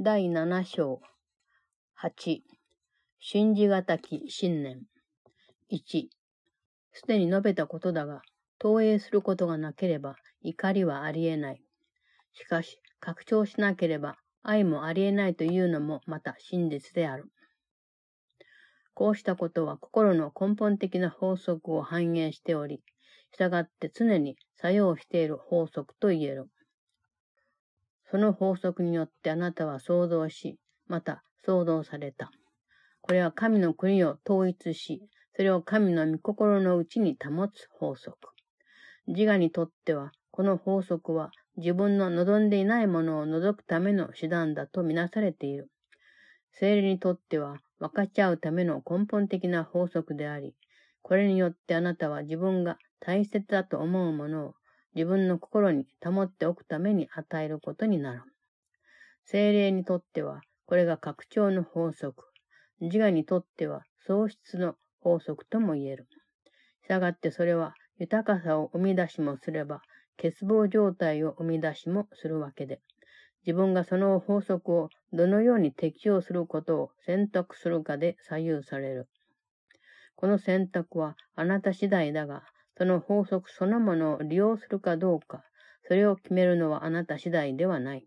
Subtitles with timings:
[0.00, 1.00] 第7章
[2.00, 2.42] 8
[3.18, 4.82] 信じがたき信念
[5.72, 6.06] 1
[6.92, 8.22] すでに述べたことだが、
[8.60, 11.62] 投影することがなければ怒りはありえない。
[12.32, 17.24] しかし、拡張しなければ愛もありえないというのもまた真実である。
[18.94, 22.84] こうしたことは心の根本的な法則を反映しており、
[23.36, 26.48] 従って常に作用している法則と言える。
[28.10, 32.30] その法則によってあなたは創造し、また創造された。
[33.02, 35.02] これは神の国を統一し、
[35.34, 38.16] それを神の御心のうちに保つ法則。
[39.06, 45.70] 自我にとっては、この法則は自分の望んでいないものを除くための手段だとみなされている。
[46.52, 50.54] 精霊にとっては分かち合うための根本的な法則であり、
[51.02, 54.54] これによってあなたは自分が大切だと思うものを
[54.98, 58.22] 自分の心に保っておくために与えることになる。
[59.26, 62.24] 精霊にとっては、これが拡張の法則。
[62.80, 66.08] 自我にとっては喪失の法則とも言える。
[66.82, 69.82] したがってそれは豊かさを生み出しもすれば、
[70.16, 72.80] 欠乏状態を生み出しもするわけで、
[73.46, 79.08] 自分がその法則をどのように適用することを選択するかで左右される。
[80.16, 82.42] この選択はあなた次第だが、
[82.78, 85.42] その法則そのものを利用するかどうか、
[85.88, 88.06] それを決めるのはあなた次第ではない。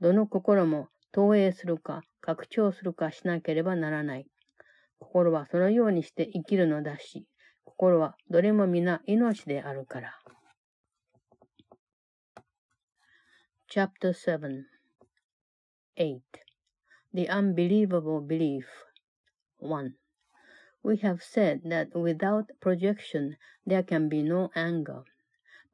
[0.00, 4.26] どの心も投影するか、拡張するかしなければならない。
[4.98, 7.26] 心はそのようにして生きるのだし、
[7.64, 10.18] 心はどれも皆命であるから。
[13.70, 14.64] Chapter 7
[15.96, 16.20] 8
[17.14, 18.64] The Unbelievable Belief
[19.62, 20.07] 1
[20.82, 25.04] We have said that without projection there can be no anger,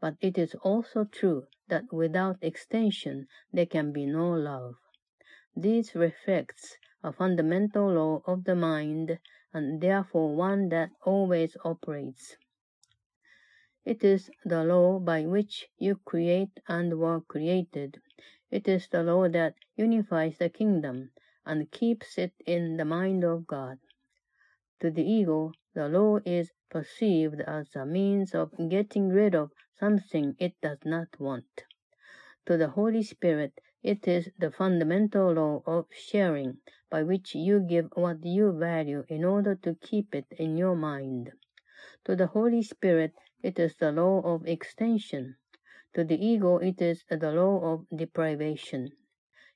[0.01, 4.77] but it is also true that without extension there can be no love.
[5.55, 9.19] This reflects a fundamental law of the mind
[9.53, 12.37] and therefore one that always operates.
[13.85, 18.01] It is the law by which you create and were created.
[18.51, 21.11] It is the law that unifies the kingdom
[21.45, 23.79] and keeps it in the mind of God.
[24.81, 30.37] To the ego, the law is perceived as a means of getting rid of something
[30.39, 31.65] it does not want.
[32.47, 36.59] To the Holy Spirit, it is the fundamental law of sharing,
[36.91, 41.33] by which you give what you value in order to keep it in your mind.
[42.05, 45.37] To the Holy Spirit, it is the law of extension.
[45.95, 48.91] To the ego, it is the law of deprivation.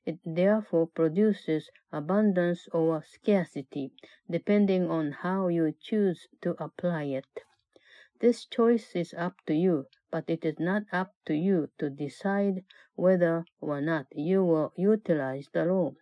[0.09, 3.93] It therefore produces abundance or scarcity,
[4.31, 7.45] depending on how you choose to apply it.
[8.19, 12.65] This choice is up to you, but it is not up to you to decide
[12.95, 15.93] whether or not you will utilize the law.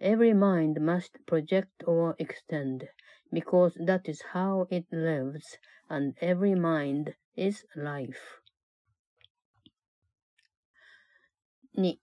[0.00, 2.88] Every mind must project or extend,
[3.32, 5.58] because that is how it lives,
[5.88, 8.40] and every mind is life.
[11.76, 11.94] 2.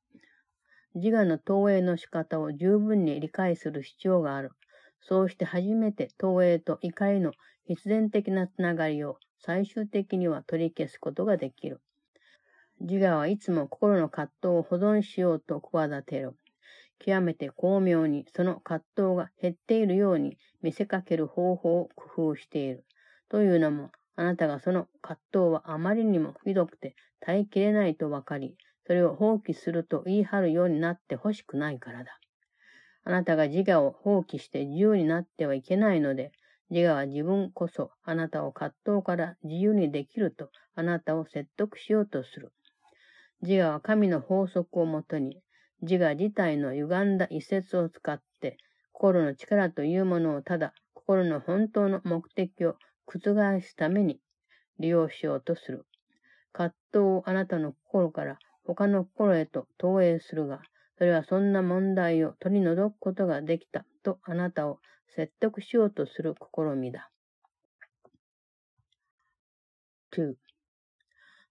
[1.00, 4.52] 自我の投影の仕方を十分に理解する必要がある。
[5.02, 7.32] そうして初めて投影と怒りの
[7.66, 11.82] 必然的なつながりを最終的には取り消すことができる。
[12.82, 16.36] 自我はいつも心の葛藤を保存しようと企てる。
[17.00, 22.84] 極めて巧妙にその葛藤が減っているように見せかける方法を工夫している。
[23.30, 28.58] というのも、あなたがその葛藤はあまりにもひどくて耐えきれないとわかり、
[28.89, 32.19] それを放棄すると言い張るようになってほしくないからだ。
[33.03, 36.31] あなたが自我を放棄して自由になってはいけないので、
[36.72, 42.51] 自我は自分こそあなたを葛藤から自由にできるとあなたを説得しようとする。
[43.44, 45.39] 自我は神の法則をもとに、
[45.83, 48.57] 自我自体の歪んだ一節を使って、
[48.91, 52.75] 心の力というものをただ心の本当の目的を
[53.06, 53.19] 覆
[53.61, 54.19] すために
[54.79, 55.85] 利用しようとする。
[56.53, 58.39] 葛藤をあなたの心から
[58.75, 60.62] 他の心へと投影するが、
[61.00, 67.10] それはそんな問題を取り除くことができたとあなたを説得しようとする試みだ。
[70.12, 70.36] 2.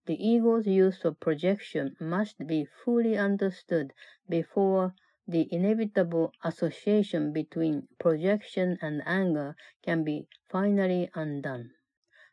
[0.06, 3.92] The ego's use of projection must be fully understood
[4.28, 4.92] before
[5.26, 11.70] the inevitable association between projection and anger can be finally undone.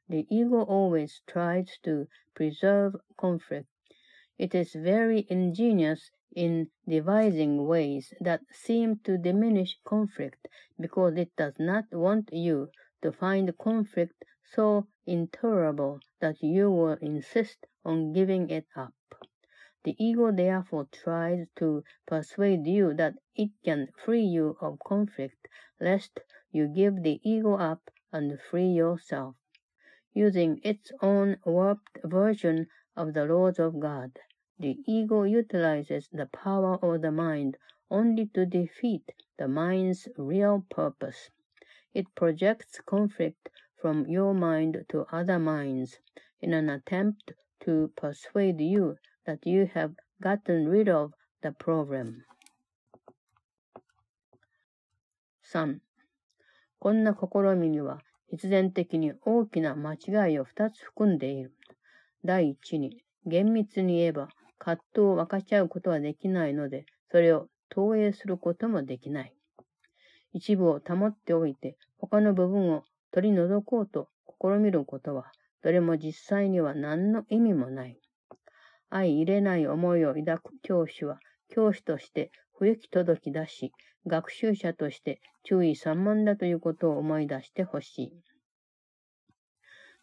[0.10, 2.06] The ego always tries to
[2.36, 3.66] preserve conflict
[4.38, 11.58] It is very ingenious in devising ways that seem to diminish conflict because it does
[11.58, 12.70] not want you
[13.02, 18.94] to find conflict so intolerable that you will insist on giving it up.
[19.86, 25.48] The ego therefore tries to persuade you that it can free you of conflict,
[25.80, 26.20] lest
[26.52, 29.36] you give the ego up and free yourself.
[30.14, 34.19] Using its own warped version of the laws of God,
[34.59, 37.57] the ego utilizes the power of the mind
[37.91, 41.31] only to defeat the mind's real purpose.
[41.95, 43.49] It projects conflict
[43.81, 45.99] from your mind to other minds
[46.41, 48.97] in an attempt to persuade you
[49.27, 51.13] that you have gotten rid of
[51.43, 52.25] the problem.
[55.43, 55.81] 3.
[56.79, 61.53] こんな試みには必然的に大きな間違いを2つ含んでいる。
[62.26, 69.34] 第一に、厳密に言えば葛藤を分かち合うことはできないので、それを投影することもできない。
[70.34, 74.10] 一部を保っておいて、他の部分を取り除こうと
[74.42, 75.32] 試みることは、
[75.62, 78.00] どれも実際には何の意味もない。
[78.90, 81.20] 相入れない思いを抱く教師は、
[81.50, 83.72] 教師として不行き届き出し、
[84.08, 88.14] 学習者として注意散漫だということを思い出してほしい。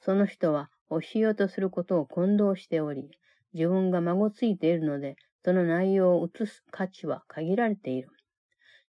[0.00, 0.70] その人は
[1.00, 3.10] 教えようとすることを混同しており、
[3.54, 8.08] 自分が孫ついているので、その内容を移す価値は限られている。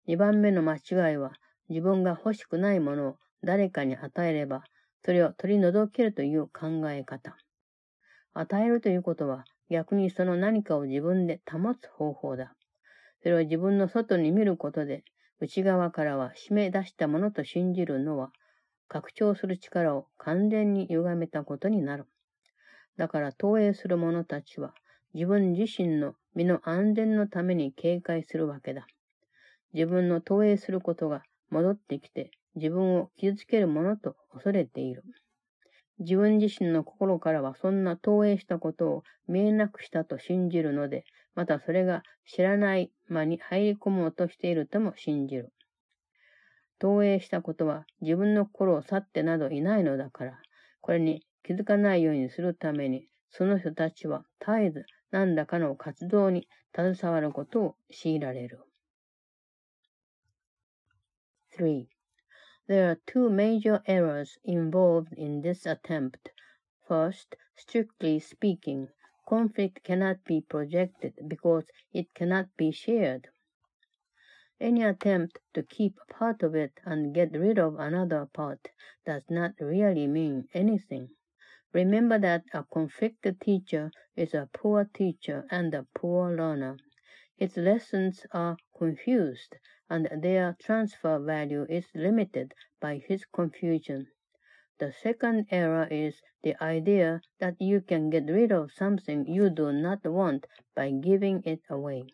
[0.06, 1.34] 二番目の間違いは、
[1.70, 4.64] 自分が欲しくないものを誰かに与えれば、
[5.04, 7.36] それを取り除けるという考え方。
[8.34, 12.54] 与えるということは、逆にその何かを自分で保つ方法だ。
[13.22, 15.04] それを自分の外に見ることで、
[15.40, 18.32] 内側からは締め出したものと信じるのは、
[18.94, 22.06] 拡張する力を完全に歪めたことになる。
[22.98, 24.75] だから投影する者たちは、
[25.16, 28.88] 自分自身の身の安全のために警戒するわけだ。
[29.74, 35.04] 自分の投影することが戻ってきて自分を傷つけるものと恐れている。
[36.00, 41.06] 自分自身の心からはそんな投影したことを見えなくしたと信じるので、
[41.36, 45.53] またそれが知らない間に入り込もうとしているとも信じる。
[46.83, 50.38] 投影したことは自分の心を去ってなどいないのだから、
[50.81, 56.45] これに気づかないようにするために、その人たちは絶えず何らかの活動に
[56.75, 58.59] 携わることを強いられる。
[61.57, 61.85] 3.
[62.68, 66.33] There are two major errors involved in this attempt.
[66.85, 68.89] First, strictly speaking,
[69.25, 71.63] conflict cannot be projected because
[71.94, 73.30] it cannot be shared.
[74.60, 78.70] Any attempt to keep part of it and get rid of another part
[79.06, 81.10] does not really mean anything.
[81.74, 86.78] Remember that a conflicted teacher is a poor teacher and a poor learner.
[87.36, 89.56] His lessons are confused,
[89.90, 94.08] and their transfer value is limited by his confusion.
[94.78, 99.72] The second error is the idea that you can get rid of something you do
[99.74, 100.46] not want
[100.76, 102.06] by giving it away.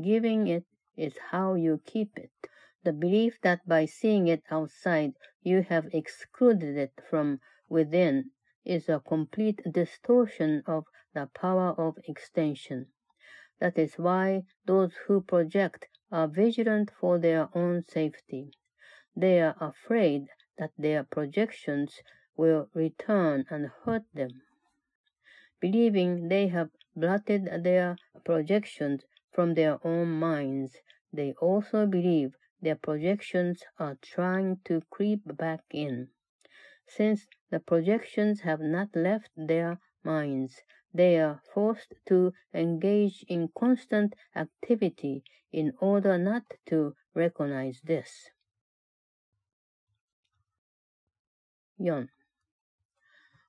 [0.00, 0.64] Giving it
[0.98, 2.32] is how you keep it.
[2.82, 8.32] The belief that by seeing it outside you have excluded it from within
[8.64, 10.84] is a complete distortion of
[11.14, 12.86] the power of extension.
[13.60, 18.52] That is why those who project are vigilant for their own safety.
[19.16, 20.26] They are afraid
[20.58, 22.00] that their projections
[22.36, 24.42] will return and hurt them.
[25.60, 29.04] Believing they have blotted their projections
[29.37, 30.77] from their own minds,
[31.11, 36.09] they also believe their projections are trying to creep back in.
[36.87, 40.61] Since the projections have not left their minds,
[40.93, 48.31] they are forced to engage in constant activity in order not to recognize this.
[51.79, 52.07] 4.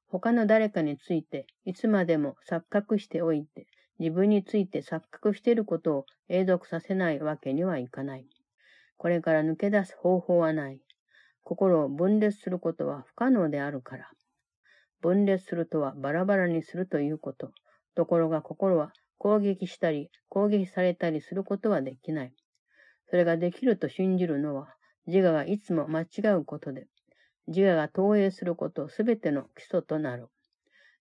[0.08, 3.66] 他の誰かについていつまでも錯覚しておいて
[3.99, 8.25] 自分について錯覚していることを永続させないわけにはいかない。
[8.97, 10.79] これから抜け出す方法はない。
[11.43, 14.09] 心を分裂することは不可能であるから。
[15.01, 17.51] 分裂するとはバラバラにするということ。
[17.95, 22.33] ところが心は攻撃したり攻撃されたりすることはできない。
[23.09, 24.75] それができると信じるのは
[25.07, 26.05] 自我がいつも間違
[26.37, 26.87] うことで、
[27.47, 30.27] 自我が投影することすべての基礎となる。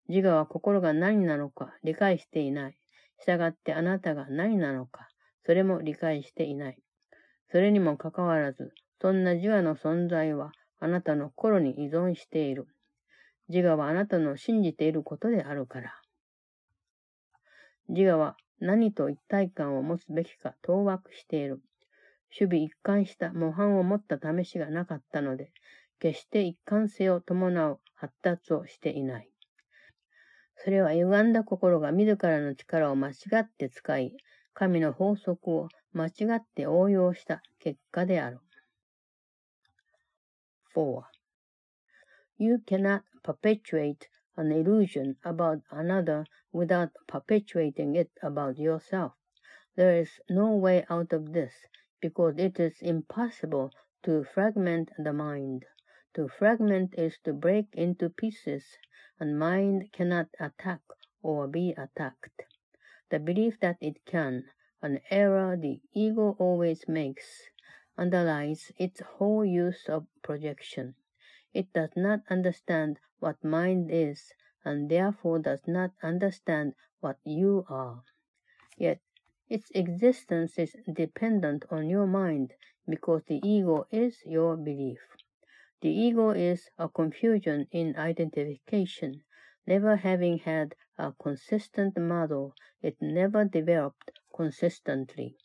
[0.08, 2.78] 自我は心が何なのか理解していない。
[3.20, 5.08] 従ってあなたが何なのか、
[5.44, 6.78] それも理解していない。
[7.50, 12.66] それにもかかわらず、そんな自我の存在はあなたの心に依存している。
[13.48, 15.94] 自我はあなたの信じていることであるから。
[17.88, 21.62] 自我は何と一体感を持つべきか当惑している。
[22.30, 25.50] 守備一貫した模範を持った試しがなかったので、
[25.98, 29.30] 決して一貫性を伴う発達をしていない。
[30.64, 34.16] それは歪んだ心が自らの力を間違って使い、
[34.54, 38.40] 神の法則を間違って応用した結果である。
[40.74, 41.02] 4.
[42.38, 49.12] You cannot perpetuate an illusion about another without perpetuating it about yourself.
[49.76, 51.52] There is no way out of this,
[52.00, 53.70] because it is impossible
[54.02, 55.64] to fragment the mind.
[56.14, 58.78] To fragment is to break into pieces,
[59.20, 60.80] and mind cannot attack
[61.22, 62.44] or be attacked.
[63.10, 64.50] The belief that it can,
[64.80, 67.50] an error the ego always makes,
[67.98, 70.94] underlies its whole use of projection.
[71.52, 74.32] It does not understand what mind is,
[74.64, 78.02] and therefore does not understand what you are.
[78.76, 79.00] Yet
[79.48, 82.54] its existence is dependent on your mind
[82.88, 85.00] because the ego is your belief.
[85.81, 89.23] The ego is a confusion in identification.
[89.67, 95.37] Never having had a consistent model, it never developed consistently.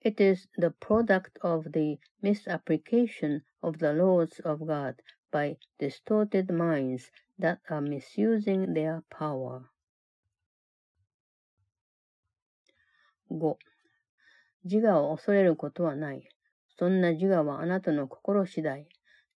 [0.00, 7.10] It is the product of the misapplication of the laws of God by distorted minds
[7.38, 9.70] that are misusing their power.
[13.28, 13.56] 5.
[14.64, 16.28] 自我を恐れることはない。
[16.78, 18.88] そんな自我はあなたの心次第。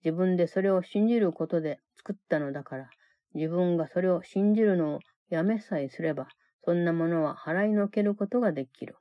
[0.03, 2.89] 自分でそれを信じることで作ったのだから、
[3.33, 4.99] 自分がそれを信じるのを
[5.29, 6.27] やめさえすれば、
[6.63, 8.95] そんなものは払いのけることができる。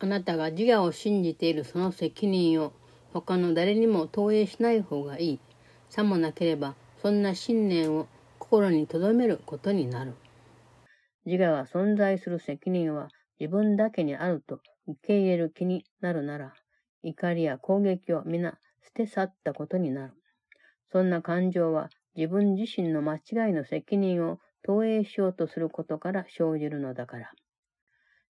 [0.00, 2.72] あなたが自我を信じているその責任を
[3.12, 5.40] 他の誰にも投影しない方がいい。
[5.88, 8.06] さもなければ、そんな信念を
[8.38, 10.14] 心に留めることになる。
[11.24, 13.08] 自我が存在する責任は
[13.40, 16.54] 自分だけにあると受け入れる気になるなら、
[17.02, 20.14] 怒りや攻撃を皆捨て去ったことになる。
[20.90, 27.30] そんな感情は自分自身の間違いの責任を投影しようとすることから生じるのだから。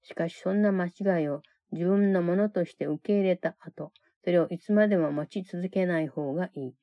[0.02, 3.92] しかしそんな間違いを自分のものとして受け入れた後、
[4.24, 6.74] それをいつまでも持ち続けない方がいい。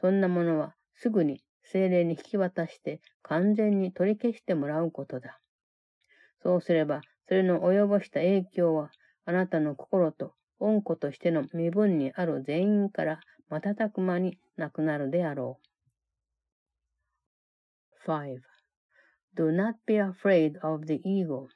[0.00, 5.40] そんなものはすぐに精霊に引き渡して完全に取り消してもらうことだ。
[6.42, 8.90] そうすれば、それの及ぼした影響は、
[9.24, 13.19] あなたの心と恩子としての身分にある全員から
[13.49, 15.69] 瞬く間になくなるであろう。
[18.05, 18.39] 5.
[19.35, 21.47] Do not be afraid of the ego.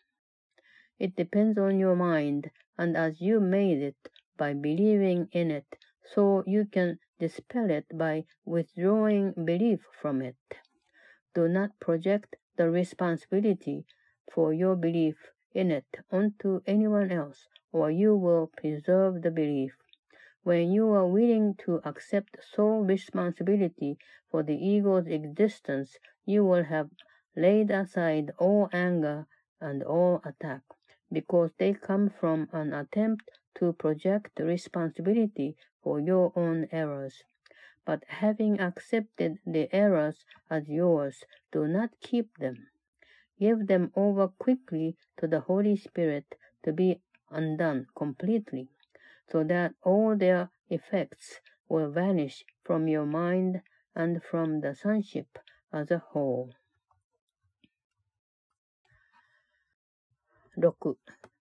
[0.99, 3.97] It depends on your mind, and as you made it
[4.37, 5.65] by believing in it,
[6.13, 10.35] so you can dispel it by withdrawing belief from it.
[11.33, 13.85] Do not project the responsibility
[14.33, 15.15] for your belief
[15.53, 19.72] in it onto anyone else, or you will preserve the belief.
[20.42, 23.98] When you are willing to accept sole responsibility
[24.30, 26.90] for the ego's existence, you will have
[27.36, 29.26] laid aside all anger
[29.60, 30.62] and all attack,
[31.12, 37.22] because they come from an attempt to project responsibility for your own errors.
[37.84, 42.68] But having accepted the errors as yours, do not keep them.
[43.38, 46.34] Give them over quickly to the Holy Spirit
[46.64, 48.68] to be undone completely,
[49.30, 53.60] so that all their effects will vanish from your mind
[53.94, 55.26] and from the sonship
[55.72, 56.50] as a whole.
[60.56, 60.96] 6.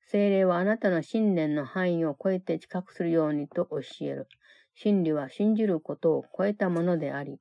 [0.06, 4.28] 精霊はあなたの信念の範囲を超えて知覚するようにと教える。
[4.74, 7.40] 真理は信じることを超えたものであり、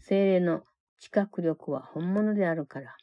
[0.00, 0.62] 精霊の
[0.98, 2.96] 知覚力は本物であるから。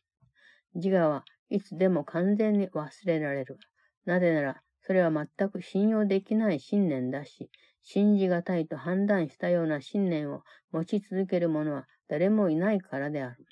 [0.75, 3.57] 自我はいつでも完全に忘れられる。
[4.05, 7.49] なぜなら、それは全く信用できない信念だし、
[7.81, 13.45] 信じがたいと判断したような信念を持ち続ける者は誰もいないからである。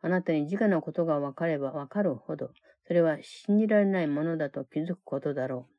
[0.00, 2.50] あなたに自我のことがわかればわかるほど、
[2.86, 5.74] それは信じられないものだと気づくことだろう。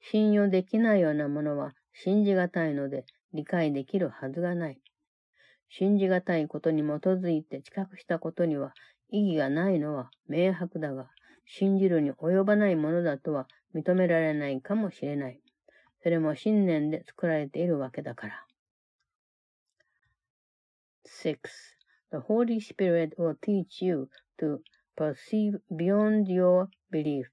[0.00, 4.80] 信用できないようなものは信じがたいので理解できるはずがない。
[5.68, 8.74] 信じがたいことに基づいて知覚したことには
[9.10, 11.08] 意義がないのは明白だが、
[11.46, 15.40] 信じるに及ばないものだとは認められないかもしれない。
[16.02, 18.46] それも信念で作られているわけだから。
[21.06, 21.38] 6.
[22.10, 24.58] The Holy Spirit will teach you to
[24.96, 27.26] perceive beyond your belief,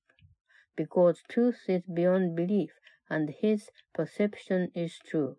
[0.75, 2.71] because truth is beyond belief,
[3.10, 5.36] and his perception is true.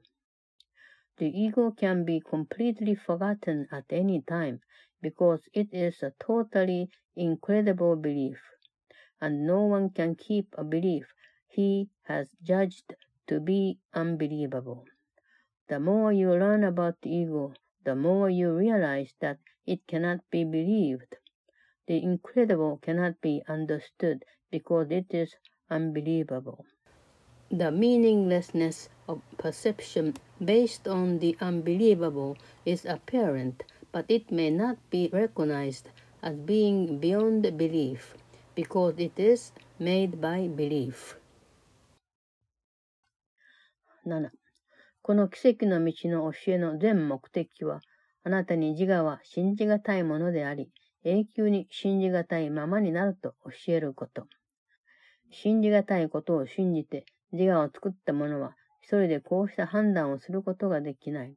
[1.18, 4.60] The ego can be completely forgotten at any time,
[5.00, 8.38] because it is a totally incredible belief,
[9.22, 11.14] and no one can keep a belief
[11.46, 12.94] he has judged
[13.28, 14.84] to be unbelievable.
[15.68, 20.44] The more you learn about the ego, the more you realize that it cannot be
[20.44, 21.16] believed.
[21.86, 25.36] The incredible cannot be understood because it is
[25.70, 26.64] unbelievable.
[27.50, 33.62] The meaninglessness of perception based on the unbelievable is apparent,
[33.92, 35.90] but it may not be recognized
[36.22, 38.16] as being beyond belief
[38.54, 41.16] because it is made by belief.
[44.04, 44.30] 7.
[45.00, 47.80] この奇跡の道の教えの全目的は、
[48.24, 50.70] あなたに自我は信じがたいものであり、
[51.04, 54.26] 永久に信じがたいままになると教えること。
[55.30, 61.34] 信じがたいことを信じて自我を作った者は一人でこうした判断をすることができない。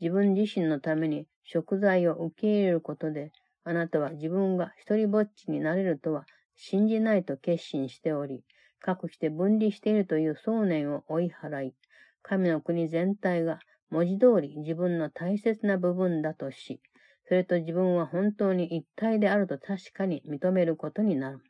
[0.00, 3.32] 自分自身のために食材を受け入れることで、
[3.68, 8.44] あなたは自分が一人ぼっちになれるとは信じないと決心しており、
[8.86, 11.74] 隠して分離しているという想念を追い払い、
[12.22, 13.58] 神の国全体が
[13.90, 16.80] 文字通り自分の大切な部分だとし、
[17.26, 21.40] それと自分は本当に一体であると確かに認めることになる。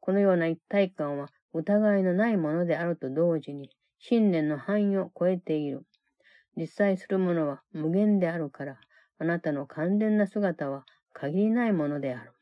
[0.00, 5.86] このような一体感は疑いのないものであると同時に、信念の範囲を超えている。
[6.54, 8.78] 実際するものは無限であるから、
[9.18, 12.33] あなたの完全な姿は限りないものである。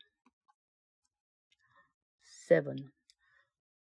[2.50, 2.75] 7.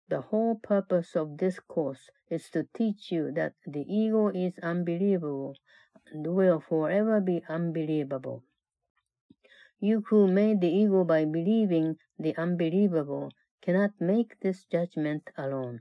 [0.08, 5.54] The whole purpose of this course is to teach you that the ego is unbelievable
[6.12, 8.42] and will forever be unbelievable.
[9.78, 15.80] You who made the ego by believing the unbelievable cannot make this judgment alone.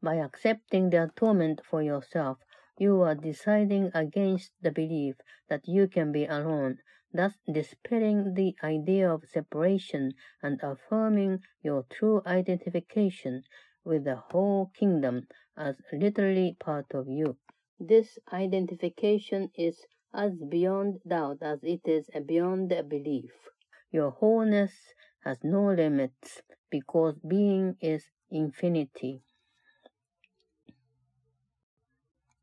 [0.00, 2.38] By accepting the atonement for yourself,
[2.78, 5.16] you are deciding against the belief
[5.48, 6.78] that you can be alone,
[7.13, 13.43] thus dispelling the idea of separation and affirming your true identification
[13.83, 17.37] with the whole kingdom as literally part of you.
[17.79, 23.31] This identification is as beyond doubt as it is beyond belief.
[23.91, 24.73] Your wholeness
[25.23, 29.21] has no limits because being is infinity.